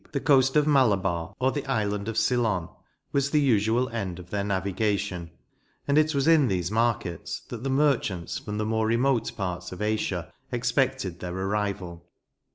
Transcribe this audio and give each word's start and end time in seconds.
The 0.13 0.19
coast 0.19 0.55
of 0.55 0.65
Malabar 0.65 1.35
or 1.39 1.51
the 1.51 1.63
island 1.67 2.07
of 2.07 2.17
Ceylon 2.17 2.69
was 3.11 3.29
the 3.29 3.39
usual 3.39 3.87
end 3.89 4.17
of 4.17 4.31
their 4.31 4.43
navigation, 4.43 5.29
and 5.87 5.95
it 5.95 6.15
was 6.15 6.27
in 6.27 6.47
these 6.47 6.71
markets 6.71 7.41
that 7.49 7.63
the 7.63 7.69
merchants 7.69 8.39
from 8.39 8.57
the 8.57 8.65
more 8.65 8.87
remote 8.87 9.37
parts 9.37 9.71
of 9.71 9.79
Asia 9.79 10.33
expected 10.51 11.19
their 11.19 11.35
arrival. 11.37 12.03